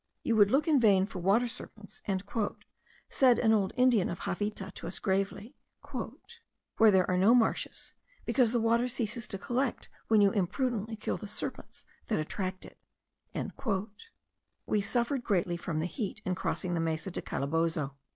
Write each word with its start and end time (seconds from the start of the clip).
"You 0.23 0.35
would 0.37 0.49
look 0.49 0.67
in 0.67 0.79
vain 0.79 1.05
for 1.05 1.19
water 1.19 1.47
serpents," 1.47 2.01
said 3.07 3.37
an 3.37 3.53
old 3.53 3.71
Indian 3.77 4.09
of 4.09 4.21
Javita 4.25 4.71
to 4.71 4.87
us 4.87 4.97
gravely, 4.97 5.53
"where 6.75 6.89
there 6.89 7.07
are 7.07 7.19
no 7.19 7.35
marshes; 7.35 7.93
because 8.25 8.51
the 8.51 8.59
water 8.59 8.87
ceases 8.87 9.27
to 9.27 9.37
collect 9.37 9.89
when 10.07 10.19
you 10.19 10.31
imprudently 10.31 10.95
kill 10.95 11.17
the 11.17 11.27
serpents 11.27 11.85
that 12.07 12.17
attract 12.17 12.65
it." 12.65 12.79
We 14.65 14.81
suffered 14.81 15.23
greatly 15.23 15.55
from 15.55 15.77
the 15.79 15.85
heat 15.85 16.19
in 16.25 16.33
crossing 16.33 16.73
the 16.73 16.81
Mesa 16.81 17.11
de 17.11 17.21
Calabozo. 17.21 17.93